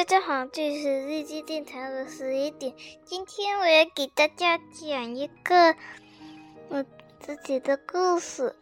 [0.00, 2.74] 大家好，这里是日记电台的十一点。
[3.04, 5.76] 今天我要给大家讲一个
[6.70, 6.82] 我
[7.18, 8.56] 自己的故事，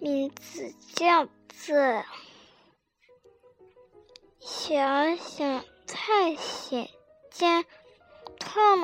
[0.00, 1.76] 名字叫做
[4.40, 6.88] 《小小探险
[7.30, 7.62] 家
[8.38, 8.78] 汤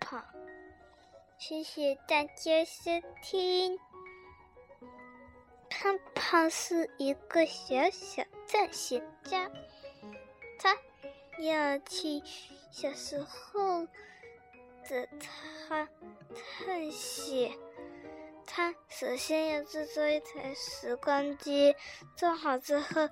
[0.00, 0.20] 胖》。
[1.36, 2.90] 谢谢大家收
[3.22, 3.78] 听。
[5.68, 9.50] 胖胖是一个小小探险家，
[10.58, 10.76] 他
[11.38, 12.22] 要去
[12.70, 13.86] 小时候
[14.88, 15.08] 的
[15.68, 15.88] 他
[16.34, 17.52] 探险。
[18.46, 21.74] 他首先要制作一台时光机，
[22.14, 23.08] 做好之后，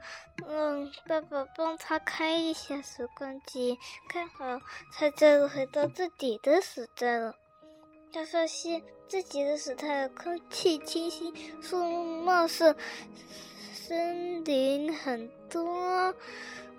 [0.47, 3.79] 让爸爸帮他开一下时光机，
[4.09, 4.61] 开好，
[4.93, 7.35] 他就回到自己的时代了。
[8.13, 12.77] 他发现自己的时代空气清新，树木茂盛，
[13.73, 16.15] 森林很多，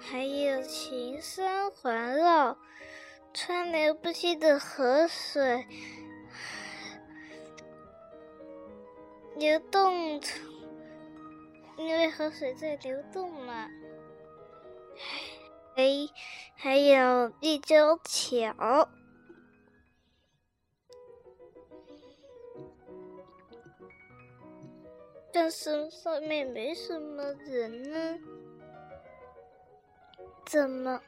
[0.09, 2.58] 还有群山环绕，
[3.34, 5.66] 川流不息的河水
[9.36, 10.22] 流动，
[11.78, 13.68] 因为河水在流动嘛。
[15.76, 15.84] 还
[16.56, 18.88] 还有立交桥。
[25.31, 28.20] 但是上面没什么人呢，
[30.46, 31.02] 怎么？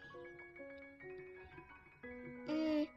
[2.48, 2.88] 嗯，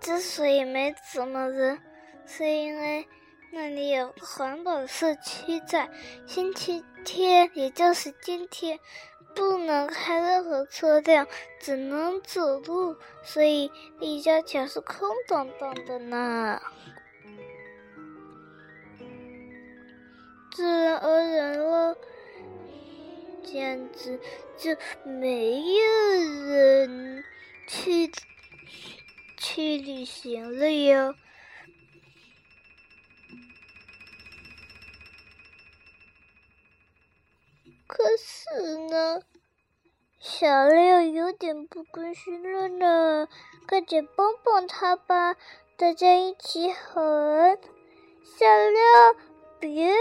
[0.00, 1.80] 之所以没怎么人，
[2.26, 3.06] 是因为
[3.50, 5.90] 那里有环保社区在。
[6.26, 8.78] 星期天，也就是今天，
[9.34, 11.26] 不能开任何车辆，
[11.60, 16.60] 只能走路，所以立交桥是空荡荡的呢。
[20.54, 21.96] 自然而然了，
[23.42, 24.20] 这样子
[24.56, 25.84] 就没有
[26.46, 27.24] 人
[27.66, 28.10] 去
[29.36, 31.14] 去旅行了哟。
[37.86, 39.22] 可是呢，
[40.18, 43.28] 小六有点不高兴了呢，
[43.68, 45.36] 快点帮帮他吧！
[45.76, 47.58] 大家一起喊：
[48.24, 49.16] 小六，
[49.60, 49.94] 别！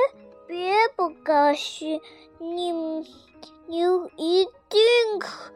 [0.51, 2.01] 别不高兴，
[2.37, 2.73] 你
[3.67, 3.79] 你
[4.17, 4.81] 一定
[5.17, 5.53] 可，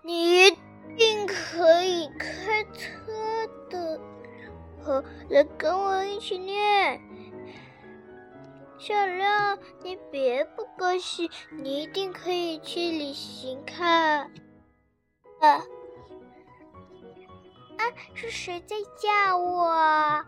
[0.00, 0.50] 你一
[0.96, 3.12] 定可以开车
[3.68, 4.00] 的。
[4.82, 6.98] 好，来跟我一起念。
[8.78, 14.30] 小亮，你别不高兴，你一定可以去旅行看。
[15.40, 15.62] 啊啊！
[18.14, 20.24] 是谁在叫我？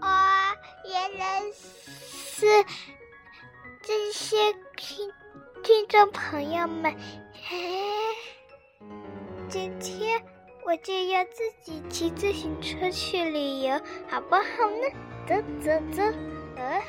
[0.00, 0.54] 啊，
[0.84, 2.46] 原来是
[3.82, 5.10] 这些听
[5.62, 6.94] 听众朋友们。
[7.42, 7.56] 嘿
[9.48, 10.22] 今天
[10.64, 14.88] 我就要自己骑自行车去旅游，好不好呢？
[15.26, 16.02] 走走走！
[16.56, 16.82] 呃，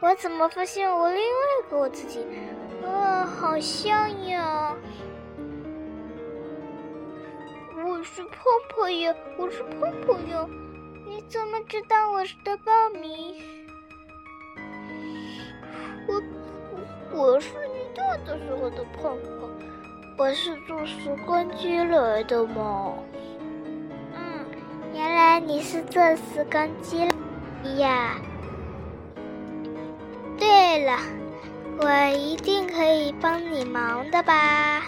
[0.00, 1.22] 我怎么发现我另外
[1.66, 2.26] 一个我自己？
[2.82, 4.76] 哦，好像呀！
[7.86, 10.48] 我是泡泡呀，我是泡泡呀。
[11.28, 13.36] 怎么知道我是的报名？
[16.06, 16.22] 我
[17.12, 19.50] 我我是你大的时候的胖胖，
[20.16, 22.94] 我是坐时光机来的嘛。
[24.14, 24.46] 嗯，
[24.94, 27.06] 原来你是坐时光机
[27.76, 28.16] 呀。
[30.38, 30.96] 对了，
[31.78, 34.82] 我一定可以帮你忙的吧？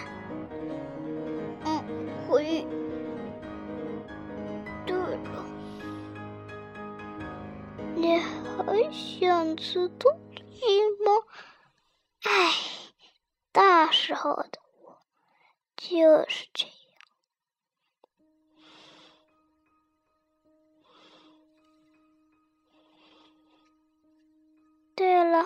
[8.91, 10.65] 想吃东西
[11.03, 11.11] 吗？
[12.23, 12.53] 唉，
[13.51, 14.99] 大时候的我
[15.75, 16.73] 就是这样。
[24.95, 25.45] 对了。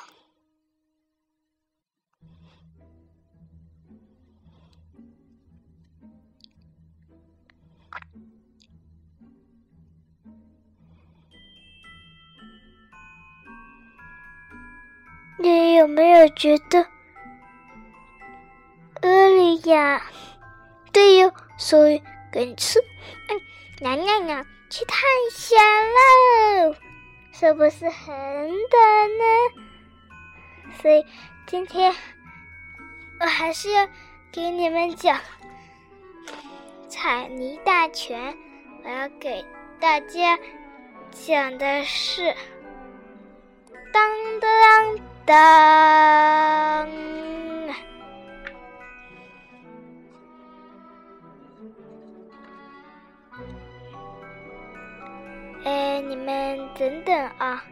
[15.45, 16.87] 你有没有觉得，
[19.03, 20.01] 阿丽亚？
[20.91, 22.01] 对哟，所以
[22.31, 22.79] 给你吃。
[22.79, 23.39] 嗯，
[23.79, 24.99] 娘娘娘，去探
[25.31, 25.59] 险
[26.63, 26.75] 喽，
[27.31, 29.23] 是不是很短呢？
[30.81, 31.05] 所以
[31.45, 31.93] 今天
[33.19, 33.87] 我还是要
[34.31, 35.19] 给你们讲
[36.89, 38.35] 彩泥大全。
[38.83, 39.45] 我要给
[39.79, 40.39] 大家
[41.11, 42.33] 讲的是，
[43.93, 45.14] 当当当。
[45.25, 45.35] 当
[55.63, 57.63] 哎，你们等等啊，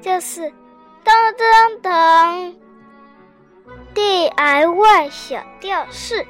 [0.00, 0.50] 就是
[1.04, 2.54] 当当当
[3.94, 6.26] ，DIY 小吊饰。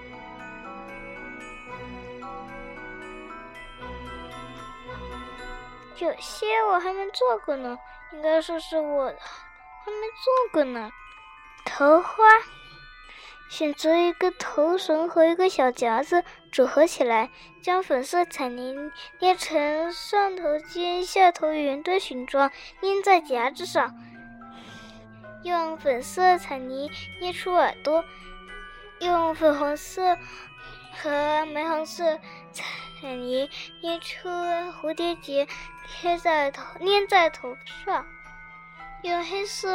[5.99, 7.79] 有些我还没做过呢，
[8.13, 9.19] 应该说是我的。
[9.87, 10.91] 还没做过呢。
[11.65, 12.25] 头花，
[13.49, 17.31] 选择一个头绳和一个小夹子组合起来，
[17.63, 18.91] 将粉色彩泥
[19.21, 22.51] 捏成上头尖、下头圆的形状，
[22.83, 23.95] 粘在夹子上。
[25.45, 26.91] 用粉色彩泥
[27.21, 28.05] 捏出耳朵，
[28.99, 30.19] 用粉红色
[31.01, 32.19] 和玫红色
[32.53, 33.49] 彩泥
[33.81, 35.47] 捏出蝴蝶结。
[35.89, 38.05] 贴在头，粘在头上，
[39.03, 39.69] 用黑色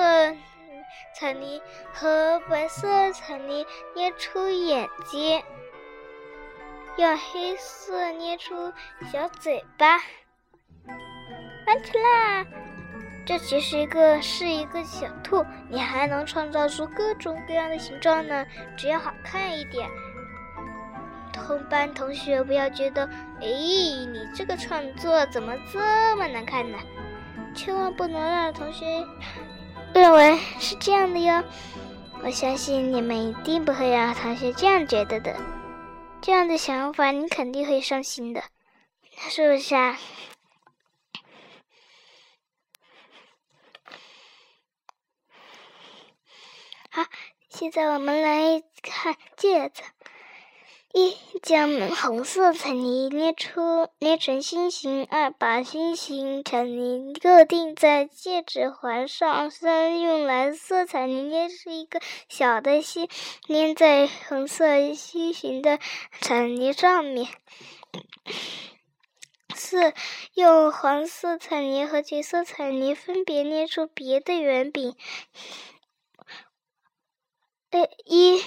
[1.16, 1.62] 彩泥
[1.94, 3.66] 和白色彩泥
[3.96, 5.42] 捏出眼睛，
[6.98, 8.74] 用黑色捏出
[9.12, 9.98] 小嘴巴，
[11.68, 12.46] 完成啦！
[13.26, 18.46] 这其实一个是一个小兔，你还能创造出各种各样的形状呢，
[18.76, 19.88] 只要好看一点。
[21.32, 23.06] 同班同学不要觉得，
[23.40, 25.80] 哎，你这个创作怎么这
[26.18, 26.78] 么难看呢？
[27.56, 29.06] 千万不能让同学
[29.94, 31.44] 认为是这样的哟。
[32.24, 35.36] 我相信你们一定不会让同学这样觉得的。
[36.22, 38.44] 这样的想法你肯定会伤心的，
[39.30, 39.98] 是不是啊？
[46.92, 47.06] 好，
[47.50, 49.82] 现在我们来看戒指。
[50.94, 55.06] 一将红色彩泥捏出捏成心形。
[55.06, 59.50] 二把心形彩泥固定在戒指环上。
[59.50, 63.08] 三用蓝色彩泥捏出一个小的心，
[63.48, 65.80] 粘在红色心形的
[66.20, 67.28] 彩泥上面。
[69.56, 69.94] 四
[70.34, 74.96] 用黄色彩泥和橘色彩泥分别捏出别的圆饼。
[77.70, 78.42] 呃一。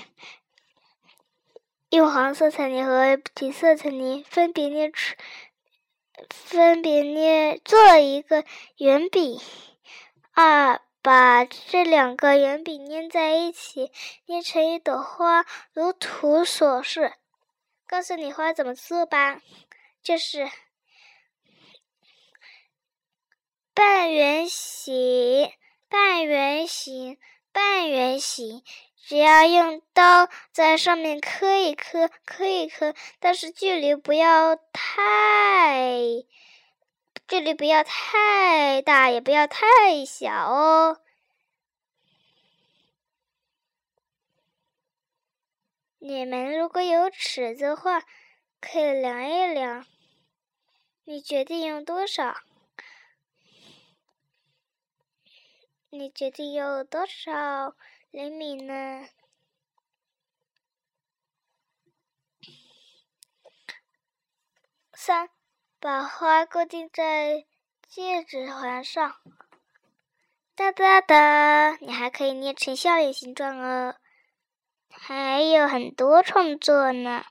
[1.94, 5.14] 用黄色彩泥和橘色彩泥分别捏出，
[6.28, 8.44] 分别捏做一个
[8.78, 9.40] 圆饼。
[10.32, 13.92] 二，把这两个圆饼粘在一起，
[14.26, 17.12] 捏成一朵花，如图所示。
[17.86, 19.40] 告诉你花怎么做吧，
[20.02, 20.50] 就是
[23.72, 25.52] 半圆形，
[25.88, 27.18] 半圆形，
[27.52, 28.64] 半圆形。
[29.06, 36.24] 只要用刀在上面磕一磕，磕一磕，但是距离不要太，
[37.28, 41.02] 距离不要太大，也不要太小哦。
[45.98, 48.00] 你们如果有尺子的话，
[48.58, 49.84] 可以量一量。
[51.04, 52.38] 你决定用多少？
[55.90, 57.76] 你决定用多少？
[58.14, 59.08] 厘米呢？
[64.94, 65.28] 三，
[65.80, 67.44] 把花固定在
[67.88, 69.16] 戒指环上。
[70.54, 71.76] 哒哒哒！
[71.80, 73.96] 你还可以捏成笑脸形状哦，
[74.88, 77.24] 还有很多创作呢。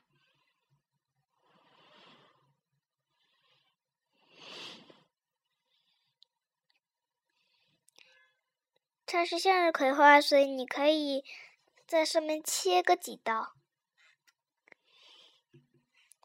[9.14, 11.24] 它是向日葵花，所以你可以
[11.86, 13.54] 在上面切个几刀。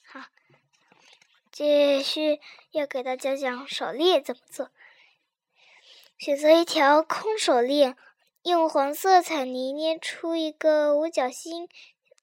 [0.03, 0.22] 好，
[1.51, 2.41] 继续
[2.72, 4.72] 要给大家讲手链怎么做。
[6.17, 7.96] 选择一条空手链，
[8.41, 11.69] 用黄色彩泥捏出一个五角星，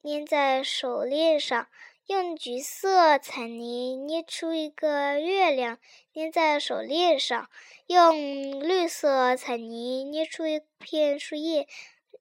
[0.02, 1.68] 粘在手链上。
[2.06, 5.80] 用橘色彩泥捏出一个月亮，
[6.14, 7.48] 粘在手链上；
[7.88, 11.66] 用绿色彩泥捏出一片树叶，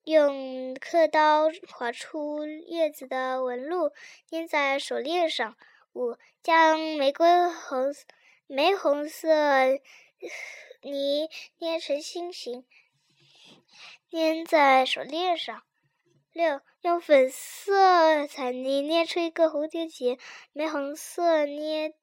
[0.03, 3.91] 用刻刀划出叶子的纹路，
[4.31, 5.55] 粘在手链上。
[5.93, 7.93] 五，将玫瑰红、
[8.47, 9.29] 玫红色
[10.81, 12.65] 泥捏成心形，
[14.09, 15.61] 粘在手链上。
[16.35, 20.19] 六，用粉色彩泥捏出一个蝴蝶结，
[20.51, 21.95] 玫红色捏，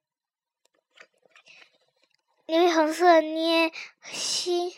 [2.46, 3.70] 玫红色捏
[4.04, 4.72] 心，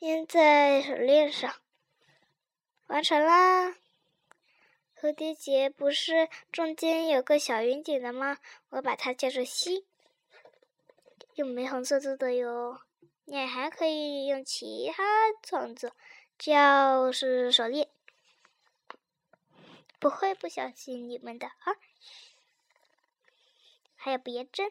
[0.00, 1.54] 粘在手链上，
[2.86, 3.76] 完成啦！
[4.98, 8.38] 蝴蝶结不是中间有个小圆点的吗？
[8.70, 9.84] 我把它叫做心，
[11.34, 12.80] 用玫红色做的哟。
[13.26, 15.04] 你还可以用其他
[15.42, 15.92] 创作。
[16.44, 17.88] 就是手链。
[19.98, 21.72] 不会不小心你们的啊。
[23.94, 24.70] 还有别针。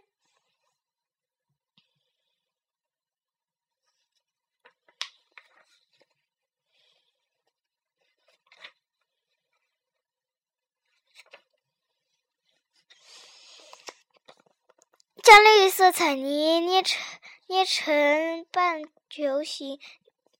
[15.24, 17.02] 将绿色彩泥捏成
[17.48, 19.80] 捏成半球形。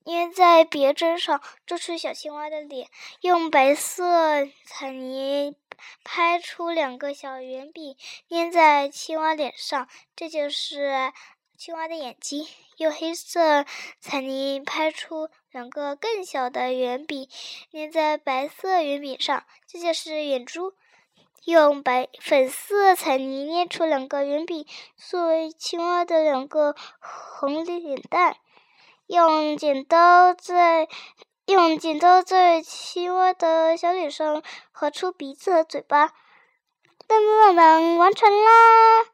[0.04, 2.88] 捏在别针上，做出小青蛙的脸。
[3.20, 5.56] 用白色彩泥
[6.04, 7.96] 拍出两个小圆饼，
[8.28, 11.12] 捏在青蛙脸上，这就是
[11.56, 12.46] 青蛙的眼睛。
[12.76, 13.64] 用黑色
[14.00, 17.28] 彩泥拍出两个更小的圆饼，
[17.70, 20.74] 捏在白色圆饼上，这就是眼珠。
[21.44, 28.36] 用白粉色彩泥捏出两个圆饼，作为青蛙的两个红脸蛋。
[29.06, 30.88] 用剪刀在
[31.46, 34.42] 用剪刀在青蛙的小脸上
[34.72, 36.08] 划出鼻子和嘴巴。
[36.08, 36.14] 噔
[37.08, 39.06] 噔噔噔，完成啦！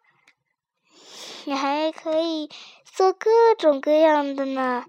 [1.44, 2.50] 你还可以。
[2.92, 4.84] 做各种各样的呢，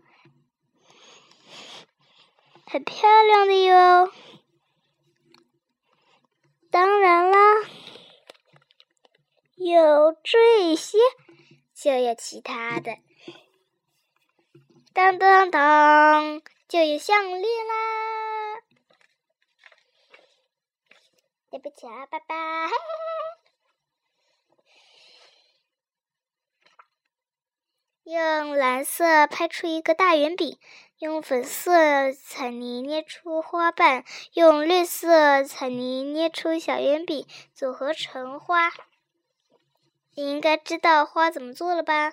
[2.65, 4.11] 很漂亮的哟。
[6.71, 7.37] 当然啦，
[9.55, 10.97] 有这些，
[11.73, 12.97] 就有其他的。
[14.93, 18.61] 当当当，就有项链啦。
[21.49, 22.35] 对不起啊，拜拜。
[28.03, 30.59] 用蓝色拍出一个大圆饼，
[30.97, 38.71] 用粉色彩泥捏出花瓣，用绿色彩泥捏出小圆饼，组合成花。
[40.15, 42.11] 你应该知道花怎么做了吧？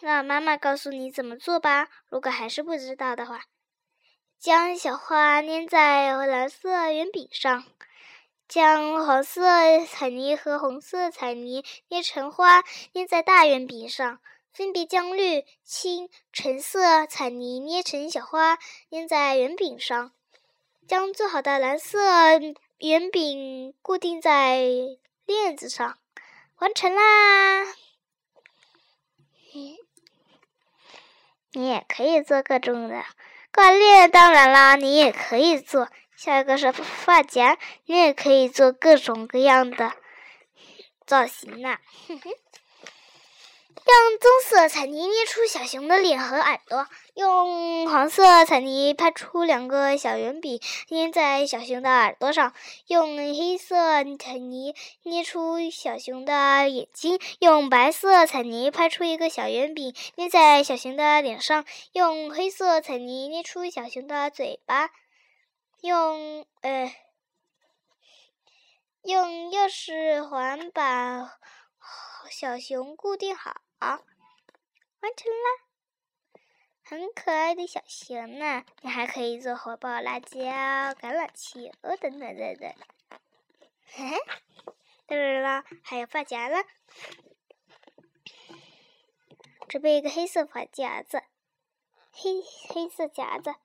[0.00, 1.88] 让妈妈告诉你怎么做吧。
[2.08, 3.44] 如果还是不知道的话，
[4.38, 7.64] 将小花粘在蓝色圆饼上，
[8.48, 12.62] 将黄色彩泥和红色彩泥捏成花，
[12.92, 14.20] 粘在大圆饼上。
[14.52, 18.58] 分别将绿、青、橙色彩泥捏成小花，
[18.90, 20.12] 粘在圆饼上。
[20.88, 21.98] 将做好的蓝色
[22.78, 24.62] 圆饼固定在
[25.26, 25.98] 链子上，
[26.58, 27.64] 完成啦！
[31.56, 33.02] 你也可以做各种的
[33.50, 35.88] 挂链，当然啦，你也可以做。
[36.14, 39.94] 下一个是发夹，你也可以做各种各样的
[41.06, 41.78] 造型呢。
[42.08, 42.30] 哼哼。
[43.88, 52.50] 用棕色彩泥捏出小熊的脸和耳朵，用黄色彩泥拍出两个小圆饼，粘在小熊的耳朵上；
[52.88, 54.74] 用黑色彩泥
[55.04, 61.62] 捏出小熊的眼睛；用白色彩泥拍出一个小圆饼，捏在小熊的脸上；
[61.92, 64.88] 用黑色彩泥捏出小熊的嘴巴；
[65.80, 66.92] 用呃，
[69.02, 71.38] 用钥匙环把
[72.28, 73.54] 小熊固定好。
[73.78, 73.88] 好，
[75.00, 75.66] 完成啦！
[76.82, 78.64] 很可爱的小熊呢。
[78.80, 82.74] 你还可以做火爆辣椒、橄榄球等等等等。
[83.84, 84.16] 嘿嘿，
[85.06, 86.56] 当然了，还有发夹呢。
[89.68, 91.22] 准备一个黑色发夹子，
[92.12, 93.56] 黑黑色夹子，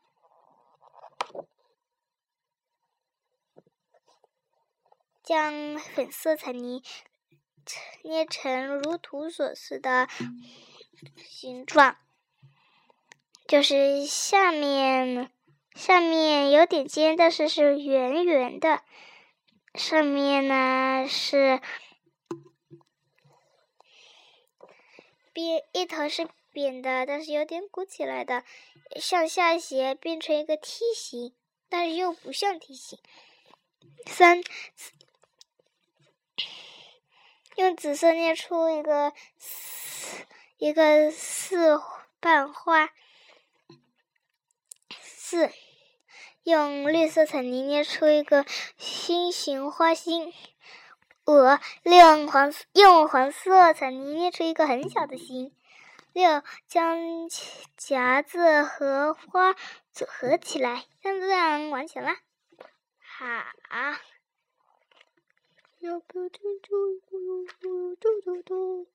[5.24, 6.84] 将粉色彩泥。
[8.04, 10.08] 捏成如图所示的
[11.28, 11.98] 形状，
[13.48, 15.32] 就是下面
[15.76, 18.84] 下面有点尖，但是是圆圆的。
[19.74, 21.62] 上面呢是
[25.32, 28.44] 扁，一头是扁的，但是有点鼓起来的，
[29.00, 31.34] 向下斜变成一个梯形，
[31.70, 33.00] 但是又不像梯形。
[34.06, 34.44] 三。
[37.56, 40.26] 用紫色捏出一个四
[40.58, 41.82] 一个四
[42.20, 42.90] 瓣花，
[45.02, 45.52] 四
[46.44, 48.46] 用绿色彩泥捏出一个
[48.78, 50.34] 心形花心，
[51.26, 51.34] 五
[51.84, 55.56] 用黄用黄色彩泥捏出一个很小的心，
[56.14, 56.98] 六将
[57.78, 59.54] 夹子和花
[59.94, 62.12] 组合起来，像这样完成了，
[63.00, 63.98] 好。
[65.82, 68.88] 要不要听嘟嘟嘟嘟嘟嘟？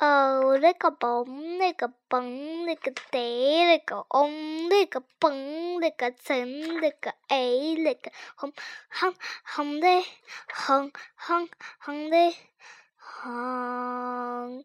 [0.00, 6.44] 哦，那个蹦，那个蹦，那个得，那个嗡，那个蹦，那个噌，
[6.80, 7.38] 那个哎，
[7.78, 8.52] 那个红，
[8.90, 9.86] 红红的，
[10.52, 11.48] 红红
[11.78, 12.34] 红的，
[12.96, 14.64] 红。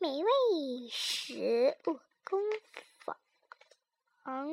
[0.00, 2.40] 美味食物工
[4.22, 4.48] 坊，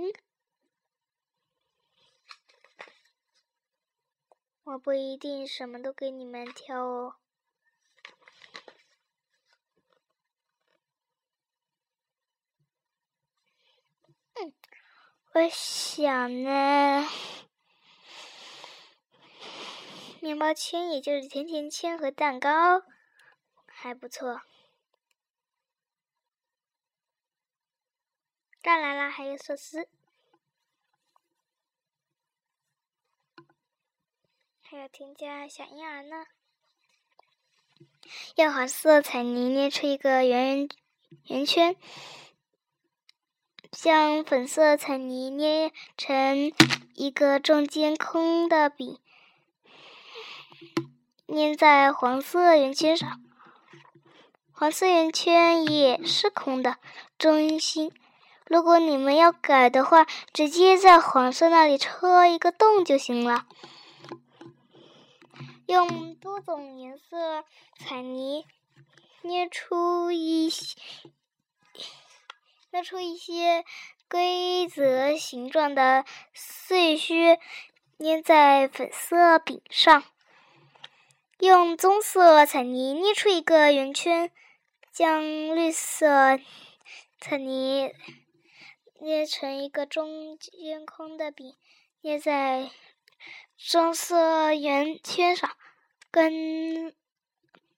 [4.63, 7.15] 我不一定什么都给你们挑哦。
[14.33, 14.51] 嗯，
[15.33, 17.07] 我想呢，
[20.21, 22.81] 面包圈也就是甜甜圈和蛋糕
[23.67, 24.41] 还不错。
[28.65, 29.87] 当然了，还有寿司，
[34.63, 36.25] 还要添加小婴儿呢。
[38.37, 40.67] 用黄色彩泥捏出一个圆
[41.27, 41.75] 圆圈，
[43.71, 46.51] 将粉色彩泥捏成
[46.95, 48.99] 一个中间空的饼，
[51.27, 53.21] 粘在黄色圆圈上。
[54.51, 56.79] 黄色圆圈也是空的，
[57.19, 57.93] 中心。
[58.47, 63.47] 如果你们要改的话，直接在黄色那里戳一个洞就行了。
[65.65, 67.43] 用多种颜色
[67.79, 68.45] 彩泥
[69.23, 70.77] 捏出一些
[72.71, 73.65] 捏出一些
[74.07, 77.39] 规则形状的碎屑，
[77.97, 80.03] 粘在粉色饼上。
[81.39, 84.31] 用棕色彩泥捏出一个圆圈，
[84.91, 85.23] 将
[85.55, 86.39] 绿色
[87.19, 87.91] 彩泥
[88.99, 91.55] 捏成一个中间空的饼，
[92.01, 92.69] 捏在。
[93.57, 95.49] 棕色圆圈上，
[96.11, 96.93] 跟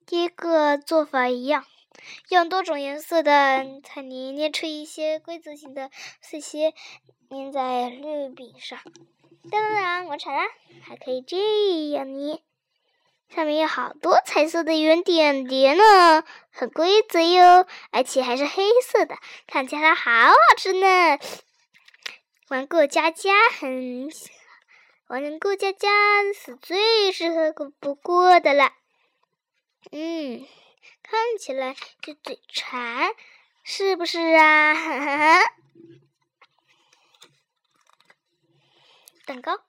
[0.08, 1.68] 第一个做法一样，
[2.30, 6.74] 用多种颜色的彩泥捏出一些规则形的碎屑，
[7.30, 8.80] 粘在绿饼上。
[9.52, 10.50] 当然，我馋了，
[10.82, 12.42] 还可以这样捏，
[13.30, 21.20] 上面有好多彩色的圆点点呢，很规则哟，而且还是黑色的，看起来好好吃呢。
[22.48, 24.10] 玩过家家很。
[25.08, 25.88] 玩过家家
[26.34, 28.74] 是最适合不过的了。
[29.92, 30.46] 嗯，
[31.02, 33.14] 看起来就嘴馋，
[33.64, 34.74] 是不是啊？
[34.74, 35.54] 哈哈。
[39.26, 39.60] 蛋糕，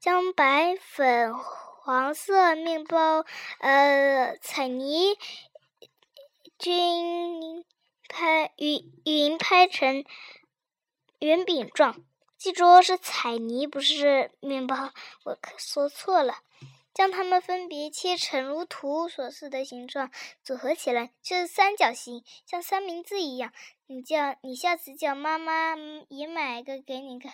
[0.00, 1.34] 将白粉
[1.86, 3.24] 黄色面包
[3.60, 5.16] 呃彩泥
[6.58, 7.64] 均
[8.08, 10.04] 拍匀匀拍成
[11.20, 12.04] 圆饼状。
[12.36, 14.90] 记住是彩泥，不是面包，
[15.26, 16.38] 我可说错了。
[16.92, 20.10] 将它们分别切成如图所示的形状，
[20.42, 23.52] 组合起来就是三角形，像三明治一样。
[23.86, 25.76] 你叫你下次叫妈妈
[26.08, 27.32] 也买一个给你看，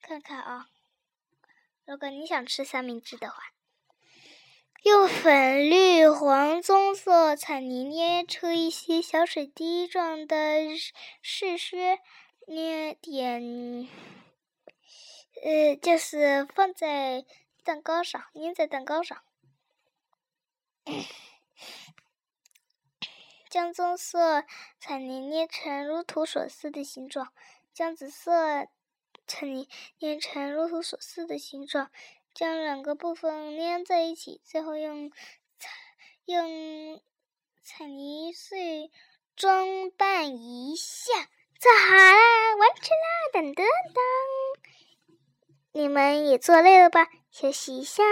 [0.00, 0.68] 看看啊。
[1.84, 3.51] 如果你想吃三明治的话，
[4.82, 10.36] 用粉绿黄棕色彩泥捏出一些小水滴状的
[11.22, 12.00] 碎屑，
[12.48, 13.88] 捏点。
[15.40, 17.24] 呃，就是放在
[17.62, 19.22] 蛋糕上，粘在蛋糕上。
[23.48, 24.44] 将棕色
[24.80, 27.32] 彩泥捏成如图所示的形状，
[27.72, 28.66] 将紫色
[29.28, 29.68] 彩泥
[30.00, 31.92] 捏成如图所示的形状，
[32.34, 35.10] 将两个部分粘在一起，最后用
[35.58, 35.68] 彩
[36.24, 37.00] 用
[37.62, 38.90] 彩泥碎
[39.36, 41.12] 装扮一下，
[41.60, 43.06] 做好啦，完成啦！
[43.32, 43.66] 噔噔噔。
[45.72, 47.08] 你们也做累了吧？
[47.30, 48.02] 休息一下。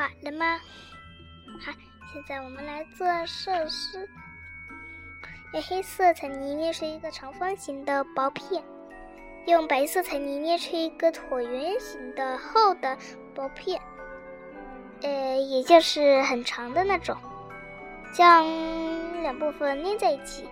[0.00, 0.58] 好了吗？
[1.60, 1.72] 好，
[2.10, 4.08] 现在我们来做寿司。
[5.52, 8.62] 用黑色彩泥捏出一个长方形的薄片，
[9.46, 12.96] 用白色彩泥捏出一个椭圆形的厚的
[13.34, 13.78] 薄片，
[15.02, 17.14] 呃，也就是很长的那种。
[18.14, 20.48] 将两部分捏在一起，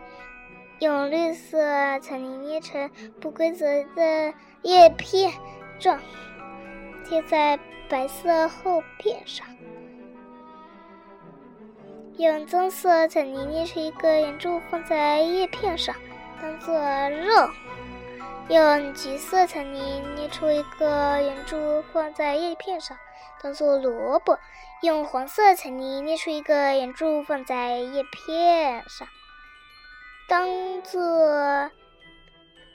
[0.80, 1.58] 用绿色
[2.00, 5.32] 彩泥捏成不规则的叶片
[5.80, 5.98] 状，
[7.08, 7.58] 贴在。
[7.90, 9.46] 白色厚片上，
[12.18, 15.96] 用棕色彩泥捏出一个圆柱，放在叶片上，
[16.42, 16.74] 当做
[17.08, 17.48] 肉；
[18.50, 22.94] 用橘色彩泥捏出一个圆柱，放在叶片上，
[23.42, 24.36] 当做萝卜；
[24.82, 29.08] 用黄色彩泥捏出一个圆柱，放在叶片上，
[30.28, 30.46] 当
[30.82, 31.00] 做……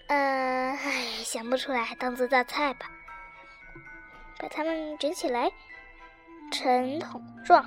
[0.08, 0.16] 呃，
[0.72, 2.88] 哎，想不出来，当做大菜吧。
[4.40, 5.52] 把它们卷起来
[6.52, 7.64] 成筒状。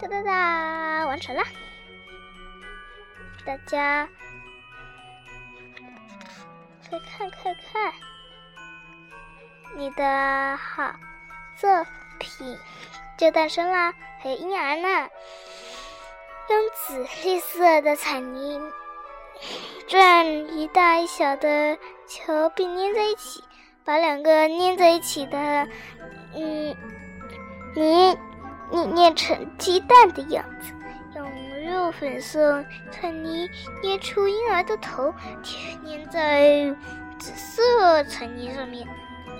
[0.00, 1.42] 哒哒哒，完成了！
[3.46, 4.08] 大家
[6.88, 7.92] 快看快看，
[9.76, 10.94] 你的好
[11.56, 11.86] 作
[12.18, 12.58] 品
[13.16, 13.94] 就诞生啦！
[14.20, 15.10] 还有婴儿呢，
[16.48, 18.60] 用紫绿色的彩泥
[19.86, 23.44] 转一大一小的球并粘在一起，
[23.84, 25.68] 把两个粘在一起的
[26.34, 26.76] 嗯
[27.74, 28.16] 泥。
[28.70, 30.72] 捏捏成鸡蛋的样子，
[31.14, 33.48] 用肉粉色彩泥
[33.82, 35.14] 捏出婴儿的头，
[35.84, 36.74] 粘在
[37.18, 38.88] 紫色彩泥上面。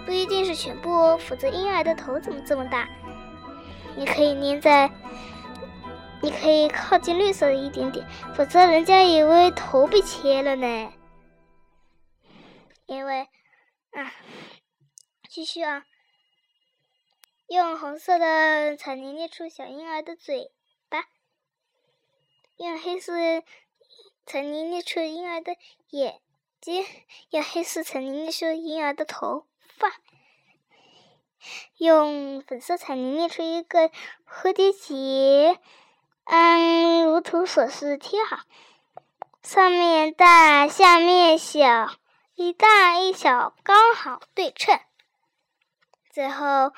[0.05, 2.87] 不一定是全部哦，否则婴儿的头怎么这么大？
[3.97, 4.91] 你可以粘在，
[6.21, 10.93] 你可以靠近绿色的一点点，否则人家以为头被切了呢。
[12.85, 13.27] 因为，
[13.95, 14.13] 啊，
[15.29, 15.85] 继续啊。
[17.47, 20.51] 用红色的彩泥捏出小婴儿的嘴
[20.89, 21.05] 巴，
[22.57, 23.13] 用黑色
[24.27, 25.57] 彩泥捏出婴儿的
[25.91, 26.21] 眼
[26.61, 26.85] 睛，
[27.31, 29.93] 用黑色彩泥捏出婴儿的头发，
[31.77, 33.91] 用粉色彩泥捏出一个
[34.27, 35.61] 蝴蝶结，
[36.25, 38.39] 嗯如图所示贴好，
[39.43, 41.95] 上面大，下面小，
[42.35, 44.81] 一大一小刚好对称，
[46.11, 46.73] 最后。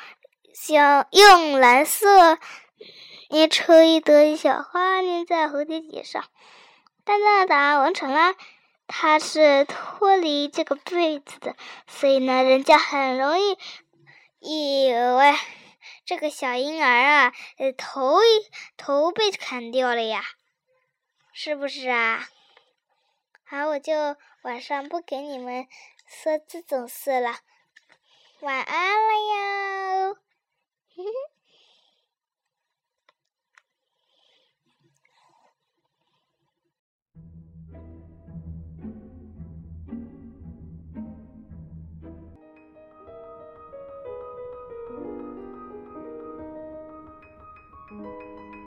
[0.59, 2.39] 想用蓝色
[3.29, 6.25] 捏出一朵小花，粘在蝴蝶结上。
[7.05, 8.35] 哒哒哒，完成啦！
[8.87, 11.55] 它是脱离这个被子的，
[11.87, 13.59] 所以呢，人家很容易
[14.41, 15.35] 以为
[16.07, 18.19] 这个小婴儿啊，呃，头
[18.79, 20.23] 头被砍掉了呀，
[21.35, 22.27] 是不是啊？
[23.45, 24.17] 好，我就
[24.47, 25.67] 晚上不给你们
[26.07, 27.41] 说这种事了，
[28.43, 30.15] 晚安了呀。
[30.95, 31.36] 嘿嘿。